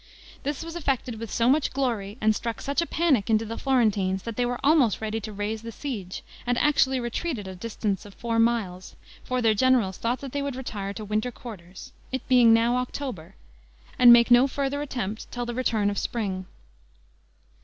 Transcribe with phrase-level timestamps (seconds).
[0.41, 4.23] This was effected with so much glory, and struck such a panic into the Florentines,
[4.23, 8.15] that they were almost ready to raise the siege, and actually retreated a distance of
[8.15, 12.51] four miles; for their generals thought that they would retire to winter quarters, it being
[12.51, 13.35] now October,
[13.99, 16.47] and make no further attempt till the return of spring.